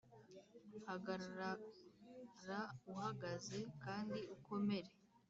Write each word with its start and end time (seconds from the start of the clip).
hagarara 0.87 1.49
uhagaze 2.93 3.57
kandi 3.83 4.19
ukomere 4.35 4.89